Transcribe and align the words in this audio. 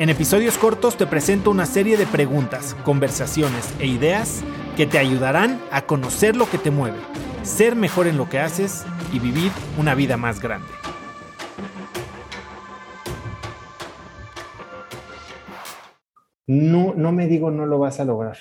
En 0.00 0.08
episodios 0.08 0.56
cortos 0.56 0.96
te 0.96 1.06
presento 1.06 1.50
una 1.50 1.66
serie 1.66 1.98
de 1.98 2.06
preguntas, 2.06 2.74
conversaciones 2.84 3.74
e 3.80 3.86
ideas 3.86 4.42
que 4.74 4.86
te 4.86 4.96
ayudarán 4.96 5.60
a 5.70 5.82
conocer 5.82 6.36
lo 6.36 6.48
que 6.48 6.56
te 6.56 6.70
mueve, 6.70 6.96
ser 7.42 7.76
mejor 7.76 8.06
en 8.06 8.16
lo 8.16 8.26
que 8.26 8.38
haces 8.38 8.86
y 9.12 9.18
vivir 9.18 9.52
una 9.78 9.94
vida 9.94 10.16
más 10.16 10.40
grande. 10.40 10.68
No, 16.46 16.94
no 16.94 17.12
me 17.12 17.26
digo 17.26 17.50
no 17.50 17.66
lo 17.66 17.78
vas 17.78 18.00
a 18.00 18.06
lograr. 18.06 18.38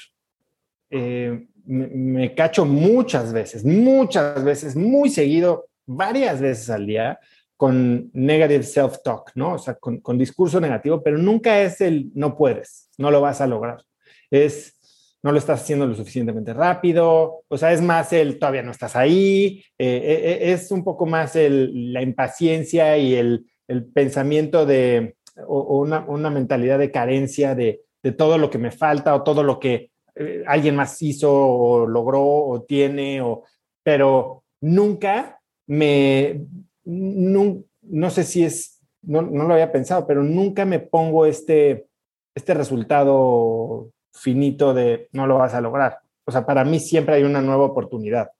Eh, 0.89 1.45
me, 1.65 1.87
me 1.87 2.35
cacho 2.35 2.63
muchas 2.63 3.33
veces, 3.33 3.65
muchas 3.65 4.45
veces, 4.45 4.77
muy 4.77 5.09
seguido, 5.09 5.67
varias 5.85 6.39
veces 6.39 6.69
al 6.69 6.85
día, 6.85 7.19
con 7.59 8.09
negative 8.13 8.63
self-talk, 8.63 9.33
¿no? 9.35 9.55
O 9.55 9.57
sea, 9.57 9.75
con, 9.75 9.99
con, 9.99 10.17
discurso 10.17 10.61
negativo, 10.61 11.03
pero 11.03 11.17
nunca 11.17 11.61
es 11.61 11.81
el 11.81 12.09
no 12.15 12.37
puedes, 12.37 12.89
no 12.97 13.11
lo 13.11 13.19
vas 13.19 13.41
a 13.41 13.47
lograr. 13.47 13.83
Es 14.31 14.79
no 15.21 15.33
lo 15.33 15.39
estás 15.39 15.61
haciendo 15.61 15.85
lo 15.85 15.93
suficientemente 15.93 16.53
rápido, 16.53 17.43
o 17.49 17.57
sea, 17.57 17.73
es 17.73 17.81
más 17.81 18.13
el 18.13 18.39
todavía 18.39 18.63
no 18.63 18.71
estás 18.71 18.95
ahí, 18.95 19.61
eh, 19.77 20.01
eh, 20.01 20.21
eh 20.23 20.51
es 20.53 20.71
un 20.71 20.85
poco 20.85 21.05
más 21.05 21.35
el, 21.35 21.91
la 21.91 22.01
impaciencia 22.01 22.97
y 22.97 23.15
el, 23.15 23.45
el 23.67 23.83
pensamiento 23.87 24.65
de, 24.65 25.17
o, 25.45 25.59
o 25.59 25.79
una, 25.79 26.05
una, 26.07 26.29
mentalidad 26.29 26.79
de 26.79 26.91
carencia 26.91 27.55
de, 27.55 27.81
de, 28.01 28.13
todo 28.13 28.37
lo 28.37 28.49
que 28.49 28.57
me 28.57 28.71
falta 28.71 29.13
o 29.13 29.23
todo 29.23 29.43
lo 29.43 29.59
que 29.59 29.91
eh, 30.15 30.45
alguien 30.47 30.77
más 30.77 31.01
hizo 31.01 31.29
o 31.29 31.85
logró 31.85 32.23
o 32.23 32.61
tiene, 32.61 33.19
o, 33.19 33.43
pero 33.83 34.45
nunca 34.61 35.41
me 35.67 36.45
no, 36.89 38.09
sé 38.09 38.23
si 38.23 38.43
es, 38.43 38.79
no, 39.01 39.21
no, 39.21 39.43
lo 39.43 39.53
había 39.53 39.71
pensado, 39.71 40.07
pero 40.07 40.23
nunca 40.23 40.65
me 40.65 40.79
pongo 40.79 41.25
este, 41.25 41.87
este 42.33 42.53
resultado 42.53 43.91
finito 44.11 44.73
de 44.73 45.07
no 45.11 45.27
lo 45.27 45.37
vas 45.37 45.53
a 45.53 45.61
lograr. 45.61 45.99
O 46.25 46.31
sea, 46.31 46.45
para 46.45 46.63
mí 46.63 46.79
siempre 46.79 47.15
hay 47.15 47.23
una 47.23 47.41
nueva 47.41 47.65
oportunidad. 47.65 48.31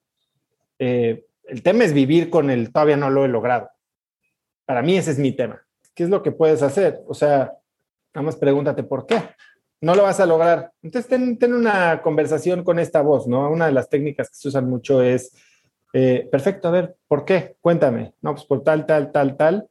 Eh, 0.79 1.25
el 1.45 1.63
tema 1.63 1.83
es 1.83 1.93
vivir 1.93 2.29
con 2.29 2.49
el 2.49 2.71
todavía 2.71 2.97
no 2.97 3.09
lo 3.09 3.25
he 3.25 3.27
logrado. 3.27 3.69
Para 4.65 4.81
mí 4.81 4.97
ese 4.97 5.11
es 5.11 5.19
mi 5.19 5.31
tema. 5.31 5.61
¿Qué 5.93 6.03
es 6.03 6.09
lo 6.09 6.21
que 6.21 6.31
puedes 6.31 6.61
hacer? 6.61 7.01
O 7.07 7.13
sea, 7.13 7.53
nada 8.13 8.25
más 8.25 8.35
pregúntate 8.35 8.83
por 8.83 9.05
qué. 9.05 9.21
No 9.81 9.95
lo 9.95 10.03
vas 10.03 10.19
a 10.19 10.25
lograr. 10.25 10.71
Entonces, 10.81 11.09
ten, 11.09 11.37
ten 11.37 11.53
una 11.53 12.01
conversación 12.01 12.63
con 12.63 12.79
esta 12.79 13.01
voz, 13.01 13.27
¿no? 13.27 13.49
Una 13.49 13.67
de 13.67 13.71
las 13.71 13.89
técnicas 13.89 14.29
que 14.29 14.35
se 14.35 14.47
usan 14.49 14.69
mucho 14.69 15.01
es 15.01 15.33
eh, 15.93 16.27
perfecto, 16.31 16.67
a 16.67 16.71
ver, 16.71 16.95
¿por 17.07 17.25
qué? 17.25 17.55
Cuéntame. 17.61 18.13
No, 18.21 18.33
pues 18.33 18.45
por 18.45 18.63
tal, 18.63 18.85
tal, 18.85 19.11
tal, 19.11 19.37
tal. 19.37 19.67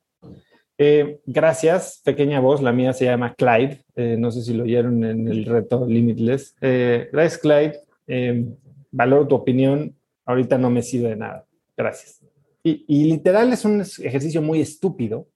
Eh, 0.77 1.21
gracias, 1.27 2.01
pequeña 2.05 2.41
voz, 2.41 2.63
la 2.63 2.73
mía 2.73 2.93
se 2.93 3.07
llama 3.07 3.35
Clyde, 3.35 3.83
eh, 3.97 4.17
no 4.17 4.31
sé 4.31 4.43
si 4.43 4.55
lo 4.55 4.63
oyeron 4.63 5.03
en 5.05 5.27
el 5.27 5.45
reto 5.45 5.85
Limitless. 5.87 6.55
Gracias, 6.61 7.39
Clyde, 7.39 8.55
valoro 8.93 9.27
tu 9.27 9.35
opinión, 9.35 9.97
ahorita 10.25 10.57
no 10.57 10.71
me 10.71 10.83
sirve 10.83 11.11
de 11.11 11.17
nada, 11.17 11.47
gracias. 11.77 12.21
Y, 12.63 12.85
y, 12.87 13.05
literal 13.05 13.53
es 13.53 13.65
un 13.65 13.81
ejercicio 13.81 14.41
muy 14.41 14.61
estúpido, 14.61 15.27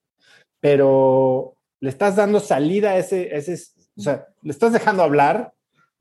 pero 0.60 1.56
le 1.80 1.88
estás 1.88 2.14
dando 2.14 2.38
salida 2.38 2.90
a 2.90 2.98
ese, 2.98 3.30
a 3.34 3.38
ese, 3.38 3.54
o 3.96 4.00
sea, 4.00 4.26
le 4.42 4.52
estás 4.52 4.72
dejando 4.72 5.02
hablar 5.02 5.52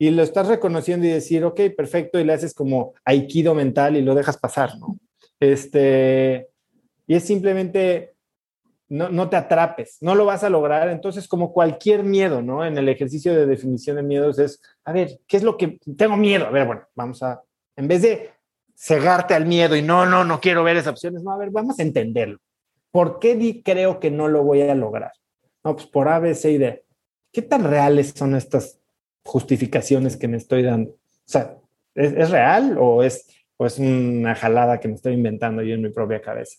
y 0.02 0.10
lo 0.10 0.24
estás 0.24 0.48
reconociendo 0.48 1.06
y 1.06 1.10
decir, 1.10 1.44
ok, 1.44 1.60
perfecto, 1.76 2.18
y 2.18 2.24
le 2.24 2.32
haces 2.32 2.54
como 2.54 2.92
aikido 3.04 3.54
mental 3.54 3.96
y 3.96 4.02
lo 4.02 4.16
dejas 4.16 4.36
pasar, 4.36 4.76
¿no? 4.76 4.98
Este, 5.38 6.48
y 7.06 7.14
es 7.14 7.22
simplemente, 7.22 8.16
no, 8.88 9.10
no, 9.10 9.30
te 9.30 9.36
atrapes, 9.36 9.98
no 10.00 10.16
lo 10.16 10.24
vas 10.24 10.42
a 10.42 10.50
lograr. 10.50 10.88
Entonces, 10.88 11.28
como 11.28 11.52
cualquier 11.52 12.02
miedo, 12.02 12.42
¿no? 12.42 12.66
En 12.66 12.76
el 12.76 12.88
ejercicio 12.88 13.32
de 13.32 13.46
definición 13.46 13.94
de 13.94 14.02
miedos 14.02 14.40
es, 14.40 14.60
a 14.84 14.90
ver, 14.90 15.20
¿qué 15.28 15.36
es 15.36 15.44
lo 15.44 15.56
que 15.56 15.78
tengo 15.96 16.16
miedo? 16.16 16.48
A 16.48 16.50
ver, 16.50 16.66
bueno, 16.66 16.82
vamos 16.96 17.22
a, 17.22 17.40
en 17.76 17.86
vez 17.86 18.02
de 18.02 18.30
cegarte 18.74 19.34
al 19.34 19.46
miedo 19.46 19.76
y 19.76 19.82
no, 19.82 20.04
no, 20.04 20.24
no 20.24 20.40
quiero 20.40 20.64
ver 20.64 20.78
esas 20.78 20.94
opciones, 20.94 21.22
no, 21.22 21.30
a 21.30 21.38
ver, 21.38 21.50
vamos 21.50 21.78
a 21.78 21.82
entenderlo. 21.84 22.38
¿Por 22.90 23.20
qué 23.20 23.36
di, 23.36 23.62
creo 23.62 24.00
que 24.00 24.10
no 24.10 24.26
lo 24.26 24.42
voy 24.42 24.62
a 24.62 24.74
lograr? 24.74 25.12
No, 25.62 25.76
pues 25.76 25.86
por 25.86 26.08
A, 26.08 26.18
B, 26.18 26.34
C 26.34 26.50
y 26.50 26.58
D. 26.58 26.84
¿Qué 27.30 27.42
tan 27.42 27.62
reales 27.62 28.12
son 28.16 28.34
estas 28.34 28.81
justificaciones 29.24 30.16
que 30.16 30.28
me 30.28 30.36
estoy 30.36 30.62
dando. 30.62 30.90
O 30.90 30.96
sea, 31.24 31.56
¿es, 31.94 32.12
es 32.12 32.30
real 32.30 32.76
o 32.78 33.02
es, 33.02 33.26
o 33.56 33.66
es 33.66 33.78
una 33.78 34.34
jalada 34.34 34.80
que 34.80 34.88
me 34.88 34.94
estoy 34.94 35.14
inventando 35.14 35.62
yo 35.62 35.74
en 35.74 35.82
mi 35.82 35.90
propia 35.90 36.20
cabeza? 36.20 36.58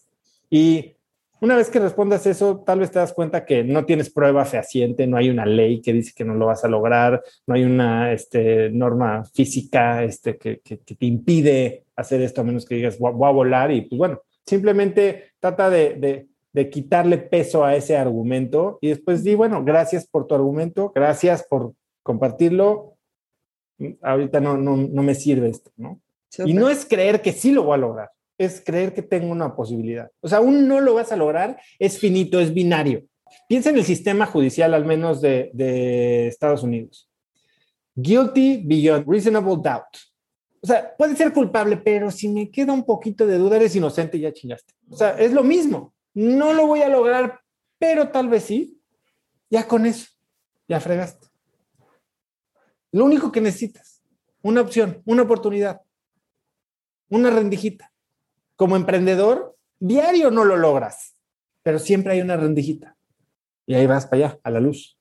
Y 0.50 0.96
una 1.44 1.58
vez 1.58 1.70
que 1.70 1.80
respondas 1.80 2.26
eso, 2.26 2.64
tal 2.66 2.80
vez 2.80 2.90
te 2.90 3.00
das 3.00 3.12
cuenta 3.12 3.44
que 3.44 3.66
no 3.66 3.84
tienes 3.84 4.10
prueba 4.10 4.46
fehaciente, 4.46 5.08
no 5.08 5.18
hay 5.18 5.30
una 5.30 5.46
ley 5.46 5.82
que 5.82 5.92
dice 5.92 6.14
que 6.16 6.24
no 6.24 6.36
lo 6.36 6.46
vas 6.46 6.64
a 6.64 6.70
lograr, 6.70 7.22
no 7.46 7.56
hay 7.56 7.66
una 7.66 8.14
este, 8.14 8.70
norma 8.70 9.26
física 9.26 10.06
este, 10.06 10.38
que, 10.38 10.62
que, 10.62 10.80
que, 10.80 10.96
te 10.96 11.06
impide 11.06 11.84
hacer 11.98 12.22
esto 12.22 12.40
a 12.40 12.44
menos 12.46 12.66
que 12.66 12.76
digas 12.76 12.98
voy 12.98 13.28
a 13.28 13.32
volar 13.32 13.72
y 13.72 13.82
pues 13.82 13.98
bueno, 13.98 14.22
simplemente 14.46 15.34
trata 15.42 15.70
de, 15.70 15.96
de, 15.96 16.28
de, 16.54 16.70
quitarle 16.70 17.18
peso 17.18 17.66
a 17.66 17.76
ese 17.76 17.98
argumento 17.98 18.78
y 18.80 18.88
después 18.88 19.22
di, 19.22 19.36
bueno, 19.36 19.66
gracias 19.66 20.08
por 20.08 20.28
tu 20.28 20.36
argumento, 20.36 20.94
gracias 20.96 21.44
por 21.44 21.74
compartirlo, 22.04 22.98
ahorita 24.02 24.40
no, 24.40 24.58
no, 24.58 24.78
no 24.78 25.04
me 25.04 25.16
sirve 25.16 25.50
esto, 25.50 25.72
¿no? 25.78 26.02
Super. 26.30 26.50
Y 26.50 26.54
no 26.54 26.70
es 26.70 26.86
creer 26.86 27.22
que 27.22 27.32
sí 27.32 27.52
lo 27.52 27.64
voy 27.64 27.76
a 27.76 27.78
lograr, 27.78 28.10
es 28.38 28.62
creer 28.64 28.94
que 28.94 29.02
tengo 29.02 29.32
una 29.32 29.56
posibilidad. 29.56 30.10
O 30.22 30.28
sea, 30.28 30.40
aún 30.40 30.68
no 30.68 30.80
lo 30.82 30.94
vas 30.96 31.12
a 31.12 31.18
lograr, 31.18 31.60
es 31.80 31.98
finito, 31.98 32.40
es 32.40 32.54
binario. 32.54 33.04
Piensa 33.48 33.70
en 33.70 33.78
el 33.78 33.84
sistema 33.84 34.26
judicial, 34.26 34.74
al 34.74 34.86
menos 34.86 35.22
de, 35.22 35.50
de 35.54 36.28
Estados 36.28 36.64
Unidos. 36.64 37.10
Guilty 37.96 38.64
beyond 38.66 39.08
reasonable 39.08 39.56
doubt. 39.56 39.98
O 40.62 40.68
sea, 40.68 40.96
puede 40.96 41.16
ser 41.16 41.34
culpable, 41.34 41.78
pero 41.78 42.10
si 42.10 42.30
me 42.30 42.50
queda 42.50 42.72
un 42.74 42.84
poquito 42.84 43.28
de 43.28 43.38
duda, 43.38 43.58
eres 43.58 43.76
inocente 43.76 44.18
y 44.18 44.22
ya 44.22 44.32
chingaste. 44.32 44.74
O 44.90 44.96
sea, 44.96 45.12
es 45.20 45.34
lo 45.34 45.44
mismo. 45.44 45.94
No 46.14 46.54
lo 46.54 46.68
voy 46.68 46.82
a 46.82 46.90
lograr, 46.90 47.42
pero 47.78 48.10
tal 48.10 48.30
vez 48.30 48.44
sí. 48.44 48.80
Ya 49.50 49.68
con 49.68 49.86
eso, 49.86 50.08
ya 50.68 50.80
fregaste. 50.80 51.28
Lo 52.94 53.06
único 53.06 53.32
que 53.32 53.42
necesitas, 53.42 54.04
una 54.44 54.62
opción, 54.62 55.02
una 55.06 55.24
oportunidad, 55.24 55.82
una 57.10 57.32
rendijita. 57.32 57.92
Como 58.56 58.76
emprendedor, 58.76 59.58
diario 59.80 60.30
no 60.30 60.46
lo 60.46 60.58
logras, 60.58 61.16
pero 61.64 61.80
siempre 61.80 62.14
hay 62.14 62.22
una 62.22 62.38
rendijita. 62.38 62.96
Y 63.66 63.74
ahí 63.74 63.88
vas 63.88 64.06
para 64.06 64.28
allá, 64.28 64.40
a 64.44 64.52
la 64.52 64.60
luz. 64.60 64.96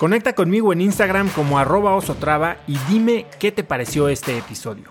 Conecta 0.00 0.34
conmigo 0.34 0.72
en 0.72 0.80
Instagram 0.80 1.28
como 1.28 1.60
arroba 1.60 1.94
osotrava 1.94 2.56
y 2.66 2.78
dime 2.88 3.26
qué 3.38 3.52
te 3.52 3.62
pareció 3.62 4.08
este 4.08 4.36
episodio. 4.36 4.90